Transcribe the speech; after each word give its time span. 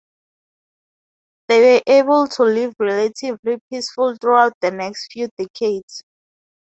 They 1.47 1.59
were 1.75 1.81
able 1.85 2.25
to 2.29 2.41
live 2.43 2.73
relatively 2.79 3.59
peacefully 3.69 4.17
throughout 4.19 4.53
the 4.59 4.71
next 4.71 5.11
few 5.11 5.29
decades. 5.37 6.01